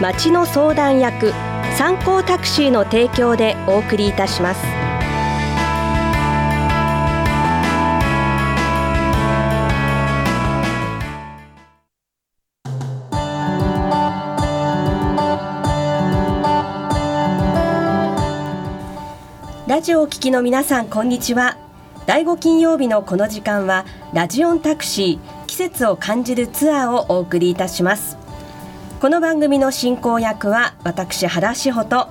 [0.00, 1.32] 町の相談役
[1.76, 4.64] 参考タクシーの提供でお送りいたします。
[19.66, 21.56] ラジオを聞きの皆さんこんにちは。
[22.06, 23.84] 第5金曜日のこの時間は
[24.14, 28.17] ラジオンタクシー季節を感じるツアーをお送りいたします。
[29.00, 32.08] この番組の進行役は私原志穂と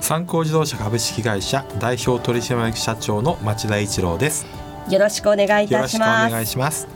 [0.00, 4.46] 参考自動車株式会社代表取締役社長の町田一郎です。
[4.88, 6.28] よろしくお願いいたします。
[6.28, 6.88] お願いします。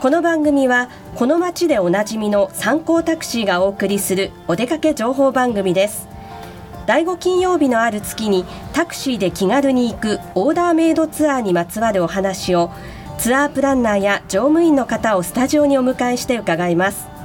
[0.00, 6.08] この番組はこの街でおなじみの参考タクシーがお送りするお出かけ情報番組です。
[6.86, 12.72] 第5金曜日のある月にタクシーで気軽に行くオーダーメイドツアーにまつわるお話を
[13.16, 17.19] ツアープランナーや乗務員の方をスタジオにお迎えして伺います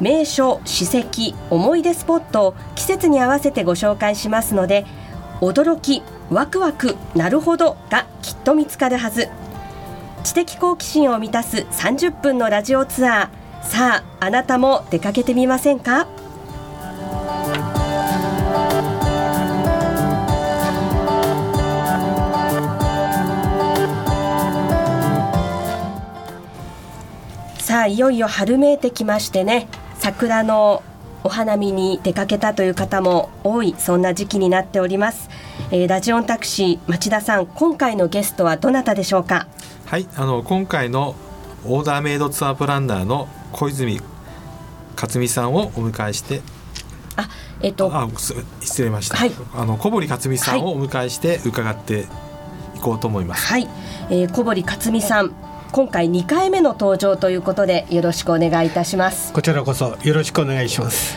[0.00, 4.84] 名所、史跡、思い出スポットを季節に合わせてご紹介しますので
[5.40, 9.28] 驚き、ワクワク、なるほどがきっと見つかるはず。
[10.24, 13.64] 知的好奇心を満たす30分のラジオツアー。
[13.66, 16.06] さああなたも出かけてみませんか？
[27.58, 29.68] さあいよいよ春めいてきましてね。
[30.06, 30.84] 桜の
[31.24, 35.28] お花見に出かけたという方も多いそんな時期になっております、
[35.72, 39.48] えー、ラジオンタクシー町田さん今回のゲストはどなたでしょうか？
[39.84, 41.16] はいあの今回の
[41.64, 44.00] オーダーメイドツアープランナーの小泉
[44.94, 46.40] 克美さんをお迎えして
[47.16, 47.28] あ
[47.60, 48.08] えっ、とあ
[48.60, 52.06] 失礼ました、はい、あの小堀克美さんをお迎えして伺って
[52.76, 53.44] いこうと思います。
[53.48, 53.66] はい、
[54.10, 55.34] えー、小堀克美さん
[55.72, 59.32] 今回2回目の登場ということでよろしくお願いいたします。
[59.32, 61.16] こちらこそよろしくお願いします。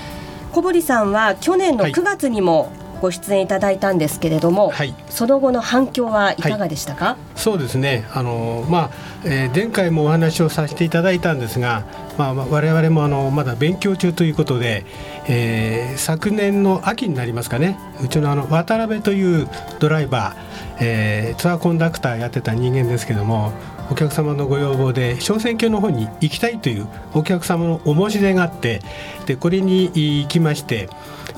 [0.52, 2.72] 小堀さんは去年の9月にも
[3.02, 8.06] ご出演いただいたんですけれども、はい、その後の反響はいかがでしたか、はい、そうですね。
[8.14, 8.90] あの、まあ
[9.24, 11.86] えー、前回もお話をさせていただいたんですが、
[12.18, 14.86] まあ、我々もあのまだ勉強中ということで、
[15.28, 17.78] えー、昨年の秋になりますかね。
[18.04, 19.48] うちのあの渡辺という
[19.80, 20.36] ドライバー、
[20.82, 23.54] えー、ツアーコンダクターやってた人間ですけども
[23.92, 28.82] お客様のご要望で小選挙の方に行きたいというお客様のお申し出があって
[29.26, 30.90] でこれに行きまして、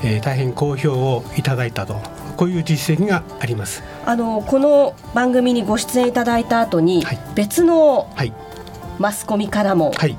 [0.02, 2.00] えー、大変好評をいただいたと
[2.36, 3.82] こういう実績があります。
[4.04, 8.08] あのこの番組にご出演いただいた後に、はい、別の
[8.98, 10.16] マスコミからも、はい。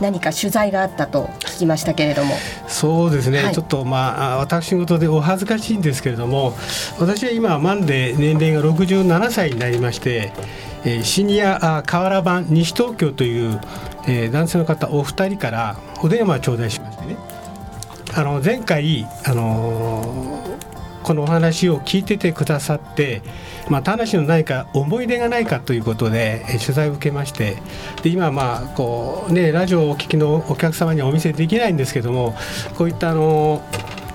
[0.00, 2.34] 何か取材があったと聞きましたけれども。
[2.66, 6.54] そうですね、はい、ちょっとまあ私事でお恥ずかしいんですけれども
[6.98, 10.32] 私は今満で年齢が67歳になりまして
[10.84, 13.60] えー、シニア瓦版西東京という、
[14.08, 17.16] えー、男性の方お二人からお電話頂戴しましてね。
[18.14, 23.22] あの前回、あのー、このお話を聞いててくださって、
[23.70, 27.56] まあ、田無の何か思い出がないかということで、えー、取材を受けまして
[28.02, 32.34] で今まあこう、ね、ラジオをお聞きのお客様にはお見せできないんですけども
[32.76, 33.62] こういったあの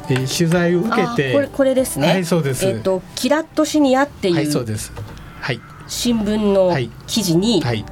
[0.10, 2.08] えー、取材を受けてこれこれですね。
[2.08, 2.66] はいそうです。
[2.66, 4.94] えっ、ー、とキラッとシニアっていうはいそうです。
[4.94, 5.17] はい
[5.88, 6.76] 新聞の
[7.08, 7.86] 記事に、はい、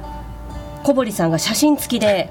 [0.82, 2.30] 小堀さんが写真付きで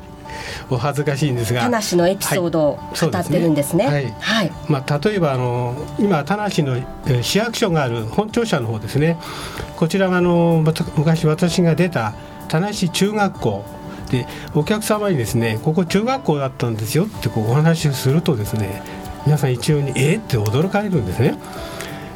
[0.70, 1.62] お恥ずかしいんですが。
[1.62, 3.88] 田無のエピソードを語ってるんですね。
[3.88, 9.18] はい、はい、まあ、例えばあの今田無の市役所がある本庁舎の方ですね。
[9.78, 10.64] こちらがあの
[10.96, 12.14] 昔私が出た
[12.48, 13.66] 田無中学校
[14.12, 18.84] でお客様にですねここ中学校だったんですよってこうお話をするとですね
[19.26, 21.38] 皆さん一応にえー、って驚かれるんですね。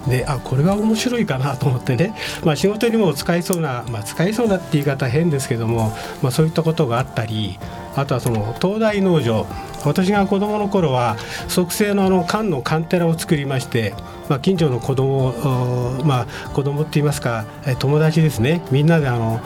[0.07, 7.59] であこれは面白いかなと思ってね、まあ、仕事にも使えそうな、まあ、使えそうなって言い方変ですけども、まあ、そういったことがあったり
[7.95, 9.45] あとはその東大農場。
[9.85, 11.17] 私が子どもの頃は
[11.47, 13.93] 促成のあの缶のカンテラを作りまして、
[14.27, 17.45] まあ、近所の子ども、まあ、子供って言いますか
[17.79, 18.61] 友達ですね。
[18.71, 19.39] みんなであの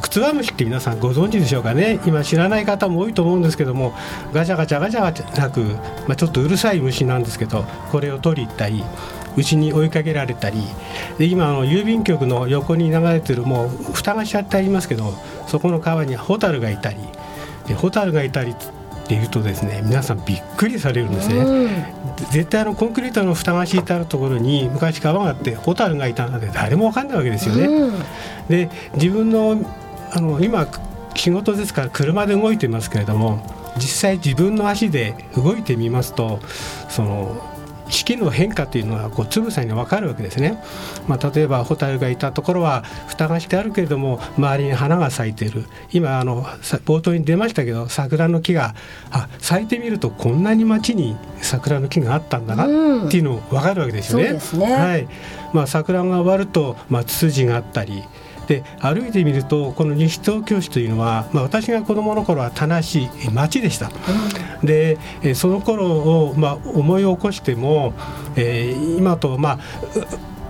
[0.00, 2.00] クツワムシって皆さんご存知でしょうかね。
[2.06, 3.94] 今知らない方も多いと思うんですけども
[4.32, 5.60] ガチャガチャガチャガチャなく、
[6.08, 8.82] まあ、ちょっとうるさい虫なんですけどこれを取り行ったり
[9.36, 10.62] 牛に追いかけられたり
[11.18, 15.12] で今あの郵便局の横に流れてるもう蓋がしちゃってありますけど
[15.46, 16.96] そこの川にホタルがいたり
[17.66, 21.68] でホタルがいたりっていうとですね皆さんびっくりされるんですね、うん、
[22.30, 27.66] 絶対あのコンクリートの蓋が敷いてあるところに昔川があってホタルがいたなんて誰も分かんないわけですよね。
[27.66, 28.02] うん、
[28.48, 29.58] で自分の
[30.12, 30.66] あの今
[31.14, 33.42] 仕事ですから車で動いてますけれども
[33.76, 36.40] 実際自分の足で動いてみますと
[36.88, 37.51] その
[37.92, 40.62] 四季の変化というのはこうつぶさに分かるわけですね。
[41.06, 48.74] まあ、例えばホタルがいたところは蓋がしてあるけれども周りに花が咲いている今あの冒頭に出ましたけど桜の木が
[49.10, 52.64] あ咲いてみるとこんなに街に桜の木があったんだな
[53.06, 54.38] っていうの分かるわけですよね。
[54.54, 55.08] うん、ねはい
[55.52, 58.02] まあ、桜が終わると、まあ、ツツジがあったり
[58.46, 63.90] で歩いてみるとこの西東京市というのは、まあ、私が子どもの頃は田無町でした。
[64.60, 64.98] うん、で
[65.34, 67.94] その頃を、まあ、思い起こしても、
[68.36, 69.58] えー、今とまあ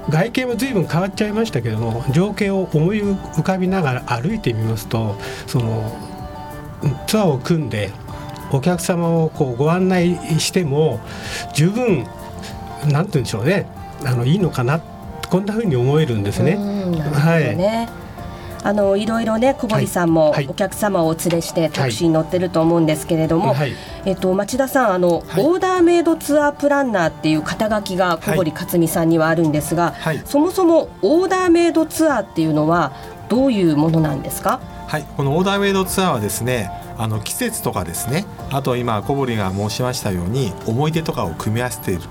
[0.08, 5.16] 外見も随分変わっちゃいましたけども情景を思い浮かびながら歩いてみますと
[5.46, 5.92] その
[7.06, 7.90] ツアーを組んで
[8.50, 11.00] お客様をこうご案内しても
[11.54, 12.06] 十分
[12.90, 13.66] なんて言うんでしょうね
[14.04, 14.80] あのいいのかな
[15.32, 16.56] こんなふうに思えるんですね。
[16.56, 18.02] はい。
[18.64, 23.72] あのいろいろね小堀さんもお客様をお連れしてタクシーに乗ってると思うんですけれども、はい、
[24.04, 32.92] えっと町田さんあの、はい、オーダーメイドツアープランナーっていう肩書きが小堀克美さんにはあるんですが、はい、そもそもオーダーメイドツアーっていうのは
[33.28, 34.60] どういうものなんですか？
[34.86, 42.02] はい、このオーダーメイドツアーはですねあの季節とかですねあと今小堀が申しましたように思い出とかを組み合わせている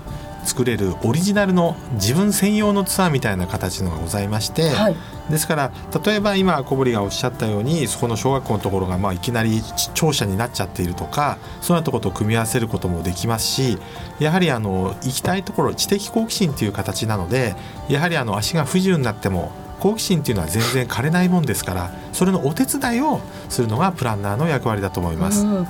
[0.43, 4.95] 作れるオリジナルの自分専用のツアーみたいな形のがございまして、はい、
[5.29, 5.71] ですから
[6.03, 9.61] 例えば今小堀がおっしゃったようにそこの小学校のところがまあいきなり
[9.93, 13.77] 庁舎になっちゃっているとかそういうところと組み合わせることもできますし
[14.19, 17.55] やはりあの行きたいところ知的好奇心という形なので
[17.87, 25.45] やはりあの足が不自由になっても好奇心っていうのは全然枯れないもんですからそれのお手伝いをするのがプランナーの役割だと思います。
[25.45, 25.67] うん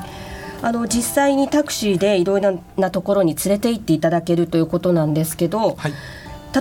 [0.61, 5.93] あの実際にタクシーでいろいろなところに連れて行っていただけるということなんですけど、はい、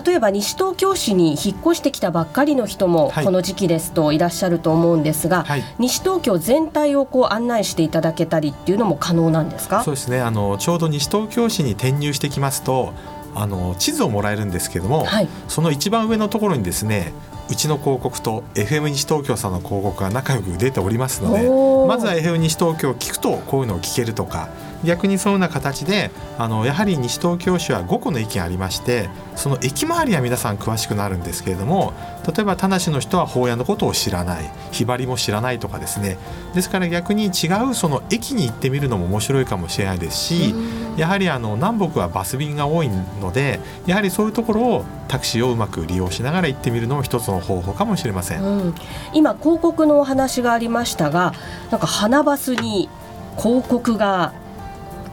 [0.04, 9.84] 例えば西東京市に引っ越してきたばっかりの人もこの時期ですといらっしゃると思うんですが、はい、西東京全体をこう案内していただけたりっていうのも可能なんですか？
[9.84, 10.20] そうですね。
[10.20, 12.94] あのちょうど西東京市に転入してきますと
[13.34, 17.12] あの地図をもらえるんですけれども、はい、その一番上のところにですね
[17.50, 21.48] うちの広告と FM 西東京さんの広告が仲良く出ておりますので
[21.88, 24.48] まずは FM 西東京を聞くとこういうのを聞けるとか
[24.84, 31.92] 逆にそういうような形であのやはり西東京市は5個の駅がありましてその駅周りは皆さん詳しくなるんですけれども
[32.26, 36.18] 例えば田無の人は法屋のことを知らないひばりも知らないとかですね。
[36.54, 40.54] ですから逆に違うその駅に行ってみるのも面白いかもしれないですし
[40.96, 48.74] やはりあの南北はバス便が多いのでやはりそういうところをタクシーをうまく利用しながら行ってみるのも一つの方法かもしれません、うん、
[49.14, 51.32] 今広告のお話がありましたが
[51.70, 52.88] なんか花バスに
[53.36, 54.32] 広告が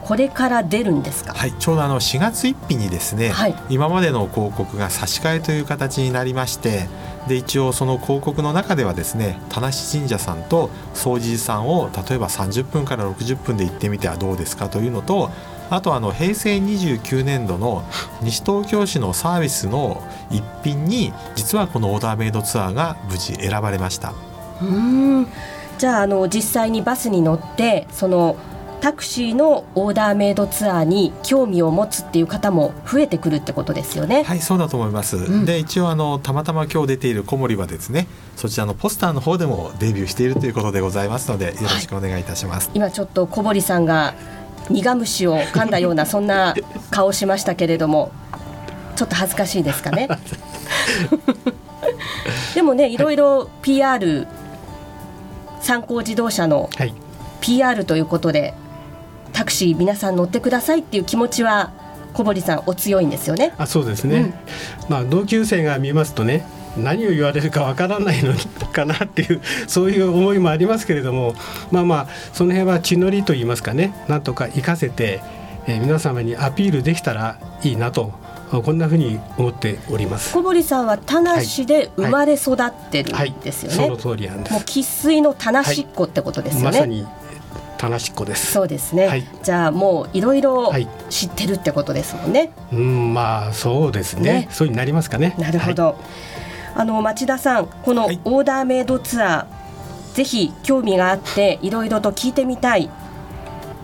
[0.08, 1.34] これから出るんですか？
[1.34, 6.88] はい、ちょうどあの4月1日にですね、はい、今までの広告が差し替えという形になりまして、
[7.28, 15.30] で一応その広告の中ではですね、田無神社さんと総持寺さんを例えば30分から60分で行ってみてはどうですかというのと、
[15.68, 17.84] あとあの平成29年度の
[18.22, 24.14] 西東京市のサービスの一品に実はこのオーダーメイドツアーが無事選ばれました。
[24.62, 25.26] うん
[25.76, 28.36] じゃああの実際にバスに乗ってその
[28.80, 34.22] タクシーのオーダーメイドツアーに興味を持つっていう方も増えてくるってことですよね。
[34.22, 35.16] はいそうだと思います。
[35.16, 42.68] うん、で一応あのたまたま今日出ている小森はですねそちらのポスターの方でもデビューしているということでございますのでよろしくお願いいたします。
[42.68, 44.14] はい、今ちょっと小森さんが
[44.70, 46.54] 苦虫を噛んだようなそんな
[46.90, 48.12] 顔しましたけれども
[48.96, 50.08] ちょっと恥ずかしいですかね。
[52.54, 54.26] でもねいろいろ PR、はい、
[55.60, 56.70] 参考自動車の
[57.40, 58.54] PR ということで、
[59.32, 61.72] タクシー皆さん乗ってくださいっていう気持ちは
[62.14, 63.54] 小堀さんお強いんですよね。
[63.58, 64.34] あそうですね、
[64.84, 68.34] うん、まあ同級生が見ますとね何を言われるかわからないの
[68.72, 71.34] かなっていうそういう思いもありますけれども
[71.70, 75.20] まあまあその辺は血のりと言いますかねなんとか活かせて、
[75.66, 78.12] えー、皆様にアピールできたらいいなと
[78.50, 80.32] こんなふうに思っております。
[80.32, 81.26] 小堀さんは田無
[81.66, 84.52] で生まれ育ってるんですよね、はいはい、その通りなんです。
[84.54, 87.06] もう生粋の田無っ子ってことですよね、まさに
[87.78, 88.52] 田無っ子です。
[88.52, 90.72] そうですね、はい、じゃあもういろいろ
[91.08, 95.34] 知ってるってことですもんね、うんまあそうですね、ね、そうになりますかね。
[95.38, 95.96] なるほど、
[96.74, 99.46] あの町田さんこのオーダーメイドツアー、は
[100.12, 102.90] い、ぜひ興味があっていろいろと聞いてみたい。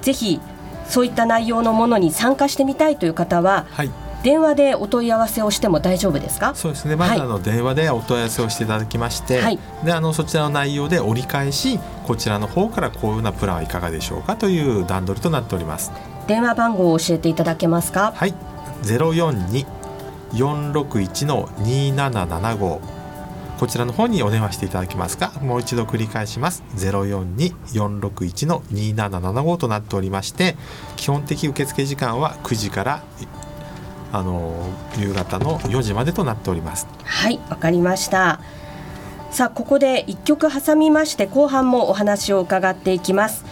[0.03, 0.39] ぜひ
[0.87, 3.91] そういった内容のものに参加してみたいという方は、はい、
[4.25, 6.55] 電話でお問い合わせをしても大丈夫ですか？
[6.55, 6.97] そうですね。
[6.97, 15.93] まずあの電話でお問い合わせをしていただきまして、はい、であのそちらの内容で折り返しこちらの方からこういうようなプランはいかがでしょうかという段取りとなっております。
[16.27, 18.13] 電話番号を教えていただけますか？
[18.17, 18.35] はい。
[18.83, 19.67] 042
[20.33, 22.81] 461の2775
[23.61, 25.33] こちらの方にお電話していただきますか？
[25.43, 26.63] もう一度繰り返します。
[26.77, 30.57] 042-461の2775となっておりまして
[30.97, 33.03] 基本的受付時間は9時から
[34.17, 34.55] あの
[34.97, 36.87] 夕方の4時までとなっております。
[37.03, 38.39] はいわかりました。
[39.33, 43.45] さあここで一曲挟みまして後半もお話を伺っていきます。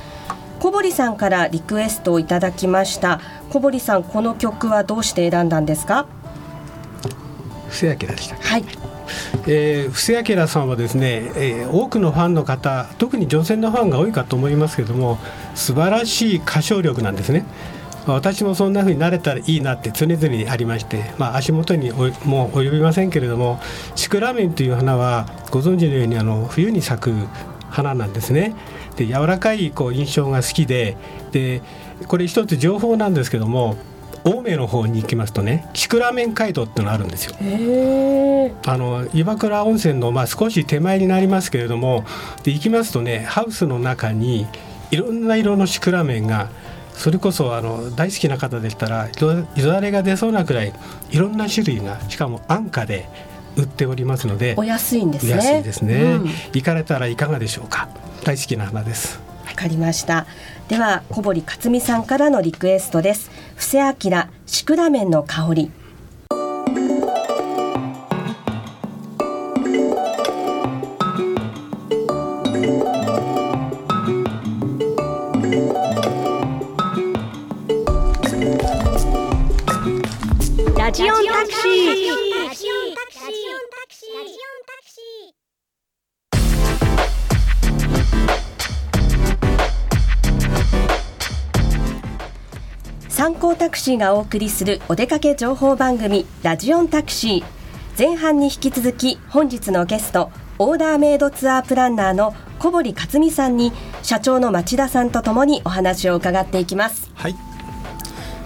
[0.61, 3.21] 小堀さんからリクエストをいただきました。
[3.51, 6.07] 小堀さんこの曲はどうして選んだんですか？
[7.69, 8.65] 布施明でしたはい。
[9.49, 15.19] えー、布施明さんはですね、えー、多くのファンの方特に女性のファンが多いかと思いますけれども
[15.55, 17.45] 素晴らしい歌唱力なんですね
[18.07, 23.61] 私もそんな風になれたらいいなって常々ありまして、まあ、足元にもう及びませんけれども
[23.95, 27.13] シクラメンという花はご存知のようにあの冬に咲く
[27.71, 28.55] 花なんですね。
[28.97, 30.97] で柔らかいこう印象が好きで
[31.31, 31.63] で
[32.07, 33.77] これ一つ情報なんですけども
[34.25, 37.35] 青梅の方に行きますとねシクラメン街道っていうのがあるんですよ。
[38.67, 42.05] あの岩倉温泉のまあ少し手前になりますけれども
[42.43, 44.47] で行きますとねハウスの中に
[44.91, 46.51] いろんな色のシクラメンが
[46.95, 50.73] それこそあの大好きな方でしたらよだれが出そうなくらい
[51.11, 53.09] いろんな種類がしかも安価で
[53.57, 55.33] 売っておりますのでお安いんですね。
[55.33, 57.89] 安いですね、うん、行かれたらいかがでしょうか？
[58.25, 59.21] 大好きな花です。
[59.47, 60.27] わかりました。
[60.69, 63.31] では小堀克美さんからのリクエストです。
[63.57, 63.95] 布施明
[64.47, 65.71] シクラメンの香り
[93.83, 97.45] シーがお送りするお出かけ情報番組ラジオンタクシー。
[97.99, 103.73] 前半に引き続き本日のゲストオーダーメイドツアープランナーの小堀克美さんに
[104.05, 107.11] 社長の町田さんとともにお話を伺っていきます。
[107.17, 107.35] はい。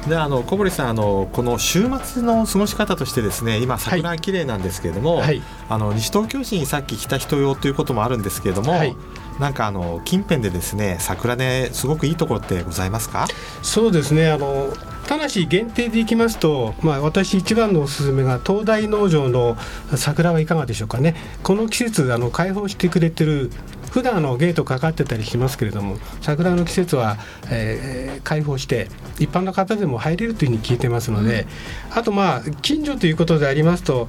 [0.09, 8.97] であの小堀さんあのこの週末の過ごし方としてですね今桜綺麗なんですけれども、はい、あの西東京市にさっき来た人用ということもあるんですけれども、はい、
[9.39, 13.27] なんかあの近辺でですね桜ですごくいいところってございますか？
[13.63, 14.31] そうですね。
[14.31, 14.73] あの
[15.07, 19.57] ただし限定でいきますと、まあ、私一番のおすすめが東大農場の
[19.95, 21.15] 桜はいかがでしょうかね。
[21.45, 23.53] この季節あの開放してくれてる
[23.91, 27.17] 普段のゲートかかってたりしますけれども桜の季節は、
[27.51, 28.89] えー、開放して
[29.19, 31.47] 一般の方でも入れるというふうに聞いてますので、
[31.91, 34.09] うん、あとまあ近所ということでありますと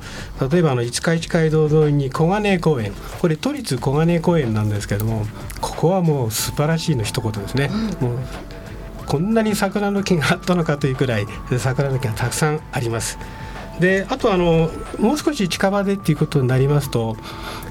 [0.51, 5.25] 例えばあの五日市街道沿いに小金井公園これ都立小金井公園なんですけども
[5.61, 7.69] ここはもう素晴らしいの一言ですね。
[8.01, 8.19] うん、もう
[9.05, 11.25] こんなに桜の木があったのかというくらい
[11.57, 13.17] 桜の木がたくさんあります。
[13.79, 14.69] であとあの
[14.99, 17.15] もう少し近場でっていうことになりますと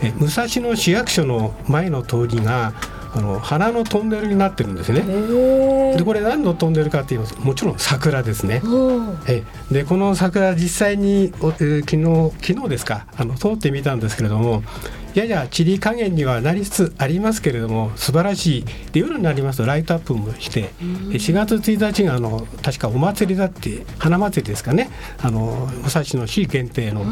[0.03, 2.73] え武蔵野市役所の前の通りが
[3.15, 5.01] あの花のトンネルになってるんですね。
[5.97, 8.61] でこれ何のトンネルかって言いますもちろん桜ですね。
[9.27, 14.63] えでこの桜実際にお、え昨日昨日ですかあの通ってみたんですけれども
[15.19, 24.91] やや地理加減にはなりつつありますけれども素晴らしいで夜になりますとライトアップもして4月1日があの確かお祭りだって花祭りですかね。
[25.23, 27.05] あの武蔵野市限定の、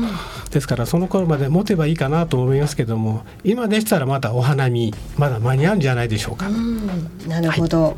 [0.51, 6.49] ですからその頃まで持てばいいかなと思いますけども今でしたらまだお花見まだ間に合うんじゃないでしょうか。
[6.49, 7.95] うなるほど、はい。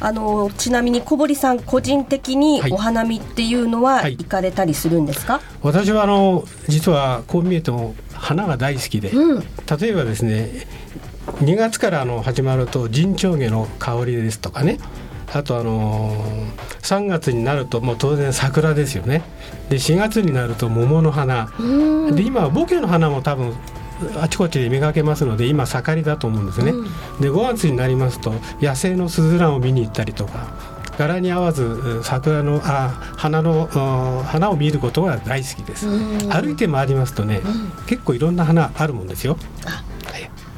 [0.00, 10.66] あのちなみに小堀さん個人的にお花見っていうのは行かれたりするんですか、はいはい、私はあの実はこう見えても花が大好きで、うん、例えばですね
[11.40, 14.78] 2月からあの始まると陣長毛の香りですとかね。
[15.30, 19.22] あとあのー、3月になるともう当然桜ですよね。
[19.68, 21.52] で4月になると桃の花。
[22.12, 23.54] で今はボケの花も多分
[24.20, 26.84] あちこちで見かけますので今盛りだと思うんですね、うん、
[27.20, 30.67] で5月になりますと野生のスズランを見に行ったりとか
[30.98, 33.68] 柄に合わず桜のあ花の
[34.24, 35.86] 花を見ることが大好きです、
[36.28, 37.40] 歩いて回りますとね、
[37.86, 39.38] 結構いろんな花あるもんですよ。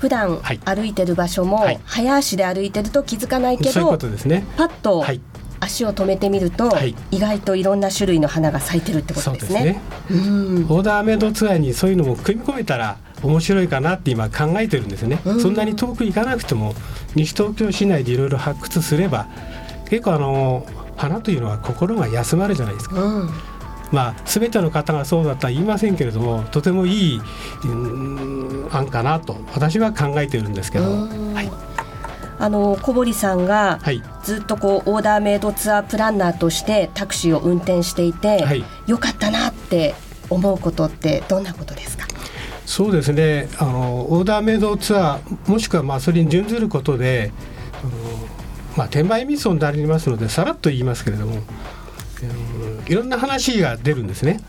[0.00, 4.47] 普段歩いてる場所も、はい、早足で歩いてると気づかないけどそういうことですね。
[4.56, 5.20] パッと、はい。
[5.61, 9.59] 足を止めてみると、はい、意外といろんな種類の花が咲いてるってことですね。
[9.59, 9.80] すね。
[10.11, 15.20] うん、オーダーメイドツアーにそういうのも組み込めたら面白いかなって今考えてるんですね。
[15.26, 16.75] うん、そんなに遠く行かなくても
[17.14, 19.26] 西東京市内でいろいろ発掘すれば
[19.90, 20.66] 結構あの
[20.97, 23.02] 花というのは心が休まるじゃないですか。
[23.02, 23.30] うん。
[23.92, 27.20] まあ、全ての方がそうだとは言いませんけれどもとてもいい、
[27.64, 31.50] うん、案かなと私は考えているんですけど、はい、
[32.38, 33.80] あの小堀さんが
[34.23, 39.97] ずっとこうオーダーメイドツアープランナーとしてタクシーを運転していて、はい、よかったなって
[40.28, 42.06] 思うことってどんなことですか？
[42.66, 43.49] そうですね。
[43.59, 47.32] あのオーダーメイドツアーもしくはまあそれに準ずることで
[48.77, 51.41] まあ、転売ミスになりますのでさらっと言いますけれども、
[52.87, 54.41] いろんな話が出るんですね。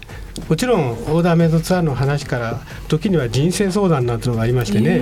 [0.49, 4.97] もちろんオーダーメイドツアーの話から時には人生相談なんていうのがありましてね、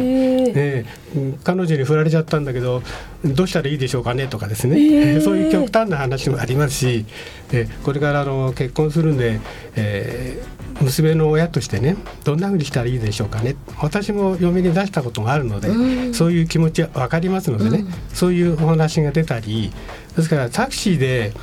[0.56, 2.82] えー、彼女に振られちゃったんだけど
[3.24, 7.06] どうしたらいいでしょうかねとかですね、えー、 そういう極端な話もありますし、
[7.52, 9.40] えー、これからあの結婚するんで、
[9.76, 13.56] えー、娘の親としてねどんなふうにしたらいいでしょうかね。
[13.82, 19.72] 私も嫁に出したことがあるので、うそういう気持ちは分かりますのでね、うそういうお話が出たり
[20.16, 21.34] ですからタクシーで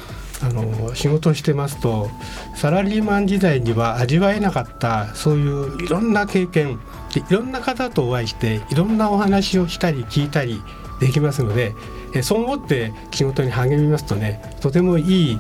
[0.43, 2.11] あの仕事をしてますと
[2.55, 6.79] サラリーマン時代には味わえなかったそういういろんな経験
[7.15, 10.61] でいろんな方とお会いしていろんなお話をしたり聞いたり
[11.01, 11.73] できますので
[12.15, 15.39] えそう思って仕事に励みますとねとてもいい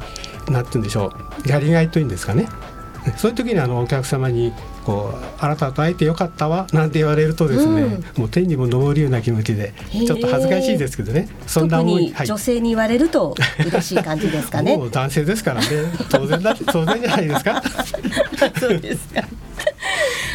[0.48, 1.12] 何て言うんでしょ
[1.44, 2.48] うやりがいというんですかね
[3.16, 4.52] そういう時にあのお客様に
[4.84, 11.28] こうあなたと会えてよかったわなんて言われるとですね、うん、もう天にも昇るような気持ちでちょっと恥ずかしいですけどね。
[11.46, 14.76] そんな思い、女性に言われると嬉しい感じですかね。
[14.78, 15.66] もう男性ですからね。
[16.10, 17.62] 当然だ当然じゃないですか。
[18.58, 19.22] そうですか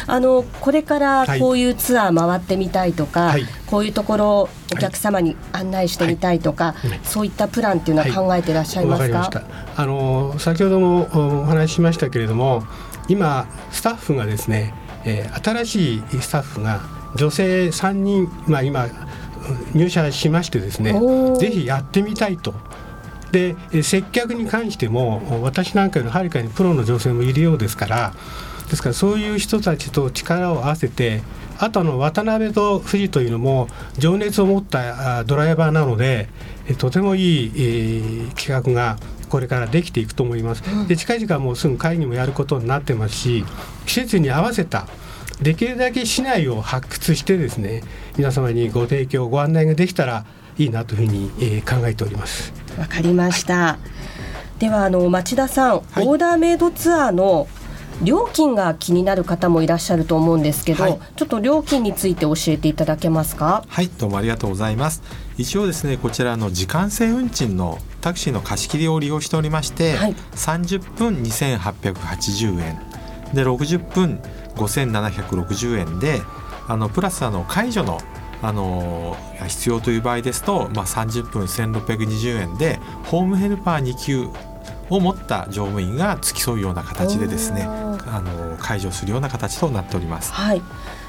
[0.06, 6.90] あのこれからこういうツアー回ってみたいとか、はい、こういうところをお客様に案内してみたいとか、はい。
[6.90, 9.30] はい、そういったプランっていうのは考えていらっしゃいますか、
[9.76, 12.64] あの先ほどもお話ししましたけれども
[13.08, 16.80] 今スタッフがですね、えー、新しいスタッフが
[17.16, 18.88] 女性3人、まあ、今
[19.74, 20.94] 入社しましてですね
[21.38, 22.54] ぜひやってみたいと。
[23.32, 28.12] で接客に関しても私なんかよりはるかにプロの女性もいるようですから
[28.72, 31.20] ですからそういう人たちと力を合わせて
[31.58, 36.30] あとの渡辺と藤というのも情熱を持ったドライバーなので
[36.78, 38.96] とてもいい、えー、企画が
[39.28, 40.62] これからできていくと思います。
[40.88, 43.44] で近々もうすぐ会議もやることになってますし
[43.84, 44.86] 季節に合わせた
[45.42, 47.82] できるだけ市内を発掘してですね
[48.16, 50.24] 皆様にご提供ご案内ができたら
[50.56, 52.54] いいなというふうに、えー、考えております。
[52.78, 53.54] わかりました。
[53.54, 53.78] は
[54.56, 57.46] い、ではあの町田さん、はい、オーダーメイドツアーの
[58.02, 63.64] 料金が気になる方もいらっしゃると思うんですけど、はい、ちょっと料金について教えていただけますか？
[63.68, 65.02] はいどうもありがとうございます。
[65.38, 72.78] 一応ですねこちらの時間制運賃のタクシーの貸し切りを利用しておりまして、はい、30分2880円
[73.34, 74.20] で60分
[74.56, 76.20] 5760円で
[76.68, 77.98] あのプラスあの解除の
[78.42, 84.28] あの必要という場合ですと、まあ、30分1620円でホームヘルパー2級
[84.90, 87.68] を持った乗務員が付き添うような形でですね
[88.12, 90.32] あの解除するような形となっております。
[90.32, 90.62] はい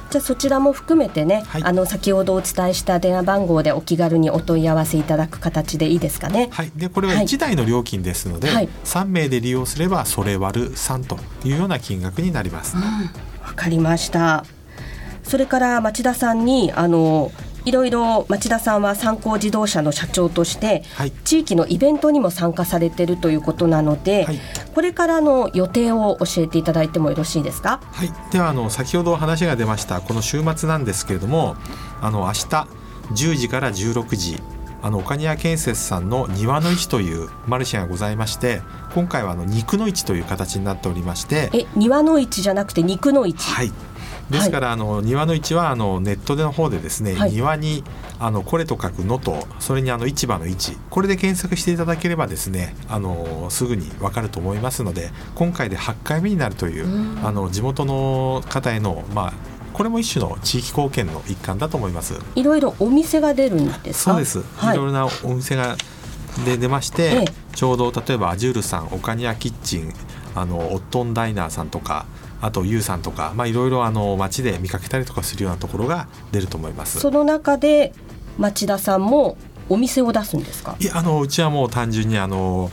[0.09, 6.49] じゃそちらも含めてね、はい、あの先ほどお伝えした電話番号でお気軽にお問い合わせいただく形でいいですかね？
[6.51, 12.75] はい、でこれは1台の料金ですので、はい、3名で利用すればそれ割る3というような金額になります。
[12.77, 12.83] わ、
[13.49, 14.45] うん、かりました。
[15.23, 17.31] それから町田さんにあの
[17.65, 24.39] いろいろ町田さんは参考自動車の社長として、はい、地域のイベントにも参加されているということなので、はい、
[24.73, 27.79] これからの予定を教えていただいてもよろしいですか？
[27.91, 31.55] はい、ではあの先ほど話が出ましたこの週末なんですけれども
[32.01, 32.67] あの明日
[33.11, 34.41] 10時から16時
[34.81, 38.61] あの岡庭建設さんの庭の市というマルシェがございまして
[38.93, 43.49] 今回はあの肉の市という形になっておりましてえ庭の市じゃなくて肉の市？
[43.49, 43.71] はい
[44.29, 47.83] ですから、あの庭の市はあのネットでの方でですね、はい、庭に
[48.19, 56.85] あのこれと書くのとそれにあの市場の位置これで検索していただければですねあのすぐにわかると思いますので今回で8回目になるという
[57.25, 59.33] あの地元の方へのまあ
[59.73, 62.13] これも一種の地域貢献の一環だと思います。
[62.35, 64.43] いろいろお店が出るんですそうです。
[64.55, 65.75] はい、いろいろなお店が
[66.45, 69.93] で出まして、ええ、ちょうど例えばアジュールさん、オカニアキッチン、
[70.35, 72.05] あのオットンダイナーさんとか、
[72.43, 76.99] あと YOU さんとか、まあ、いろいろあの街で見かけたりとかするようなところが出ると思います。
[76.99, 77.93] その中で
[78.37, 79.37] 町田さんも
[79.69, 80.75] お店を出すんですか？
[80.77, 82.69] いやあのうちはもう単純にあの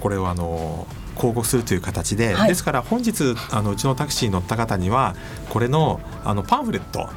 [0.00, 0.86] これをあの
[1.16, 5.14] 広告するという形で、はい、ですから本日あのうちのタクシーに乗った方には
[5.50, 7.08] これのあのパンフレット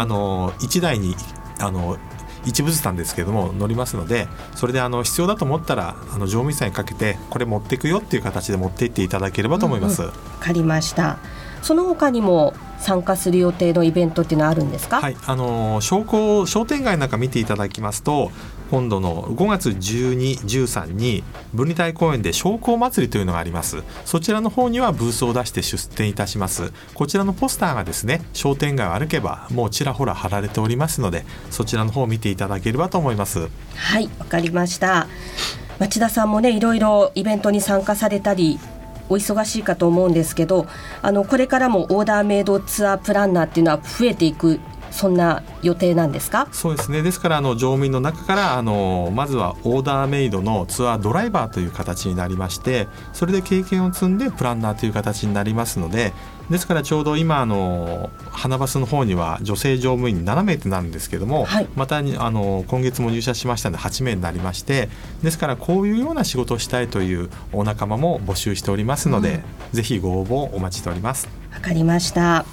[0.00, 1.14] あの1台に
[1.60, 1.98] あの
[2.46, 10.02] 一部ずつなんですけども乗りますのでそれであの必要だと思ったらあの乗務員さんにかけてこれ持っていくよっていう形で持っていっていただければと思います。
[10.02, 11.18] わ、うんうん、かりました
[11.62, 15.00] その他にも参加する予定のイベントっていうのはあるんですか？
[15.00, 18.30] はい、あの商工商店街なんか見ていただきますと、
[18.70, 21.22] 今度の5月12、13に
[21.52, 23.82] 分離帯公園で商工祭りというのがあります。
[24.04, 26.72] そちらの方にはブースを出して出展いたします。
[26.94, 33.48] こちらのポスターがですね、商店街を歩けばもうちらほら貼られておりますので、そちらの方を見ていただければと思います。
[33.76, 35.06] はい、わかりました。
[35.78, 38.58] 町田さんもねいろいろイベントに参加されたり
[39.08, 40.66] お忙しいかと思うんですけど
[41.02, 44.60] あのこれからもオーダーメイドツアープランナーっていうのは増えていく
[44.94, 46.48] そんな予定なんですか？
[46.52, 47.02] そうですね。
[47.02, 56.12] ですからあの乗務員の中からあのまずはオーダーメイドのツアードライバーという形になりましてそれで経験を積んでプランナーという形になりますので
[56.48, 64.88] ですからちょうど今あの花バスの方には女性乗務員7名となるんですけども、はい、またあの今月も入社しましたので8名になりまして
[65.22, 71.28] ですからこういうような仕事をしたいというお仲間も募集しておりますので、うん、ぜひご応募お待ちしております。
[71.52, 72.44] わかりました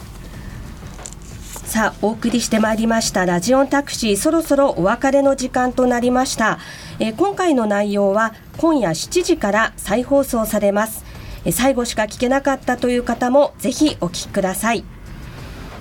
[1.72, 3.26] さあお送りしてまいりました。
[3.26, 6.60] ラジオンタクシーそろそろお別れの時間となりました、
[7.00, 11.06] えー、今回の内容は今夜7時から再放送されます、
[11.46, 14.84] えー、最後しか聞けなかったという方もぜひお聞きください、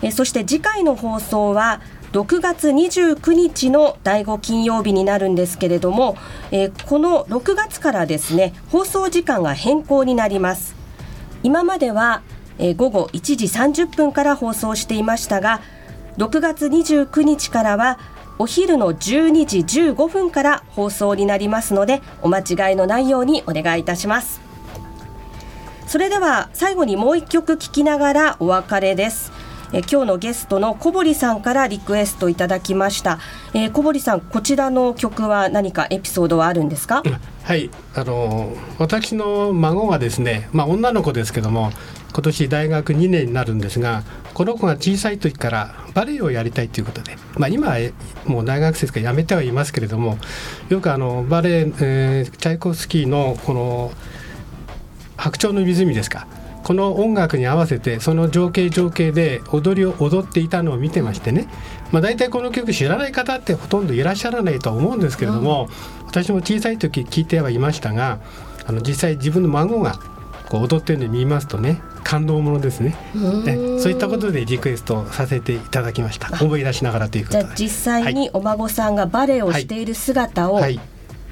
[0.03, 1.81] えー、そして次回の放送は
[2.12, 6.16] 6月29日の第5金曜日になるんですけれども、
[6.53, 10.76] えー、この6月からですね放送時間が変更になります。
[11.42, 12.22] 今までは、
[12.59, 15.62] え、午後1時30分から放送していましたが
[16.18, 17.99] 6月29日からは
[18.38, 24.40] お昼の12時15分から放送になりますのでお間違いのないようにお願いいたします。
[25.87, 29.33] それでは最後にもう一曲聴きながらお別れです。
[29.73, 33.20] え今日のゲストの小堀さんからリクエストいただきました、
[33.55, 37.03] えー、小堀さんこちらの曲は何かエピソードはあるんですか？
[37.44, 37.70] はい。
[37.94, 41.70] あの私の孫がですねまあ女の子ですけども
[42.12, 44.03] 今年大学2年になるんですが
[44.35, 47.77] この子が小さい時からバレエをやりたいということで、まあ、今は
[48.27, 50.18] もう大学生ですからやめてはいますけれども
[50.68, 53.92] よくあのバレエ、えー、チャイコフスキーのこの
[55.16, 56.27] 「白鳥の湖」ですか
[56.62, 61.49] この音楽に合わせてその情景情景で踊りを踊っていたのを見てましてね、
[61.90, 65.68] まあ、大体この曲知らない方ってほとんどいらっしゃらないとは思うんですけれども、
[66.07, 68.20] 私も小さい時聞いてはいましたが
[68.66, 69.99] あの実際自分の孫が
[70.50, 72.96] こう踊ってるのに見ますとね感動ものですね。
[73.14, 76.44] ねそういったことでリクエストさせていただきました。
[76.44, 77.44] 思い出しながらということで。
[77.44, 80.60] じゃあ実際にお孫さんがバレエをしている姿を、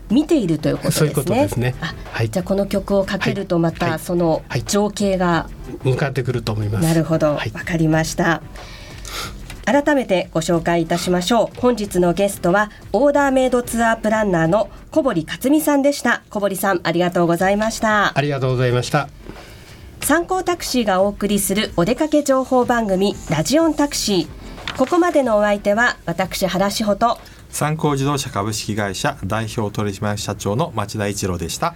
[0.08, 0.98] 見ているということですね。
[0.98, 1.74] そういうことですね。
[2.12, 5.48] はい、じゃあこの曲をかけるとまたその情景が、
[5.82, 6.84] 向かってくると思います。
[6.86, 8.42] なるほど、わ、かりました。
[9.68, 11.60] 改めてご紹介いたしましょう。
[11.60, 16.22] 本日のゲストはオーダーメイドツアープランナーの小堀克美さんでした。
[16.30, 18.16] 小堀さんありがとうございました。
[18.16, 19.10] ありがとうございました。
[20.00, 24.76] 参考タクシーがお送りするお出かけ情報番組ラジオンタクシー。
[24.78, 27.18] ここまでのお相手は私原志保と
[27.50, 31.74] 参考自動車株式会社代表取締役社長の町田一郎でした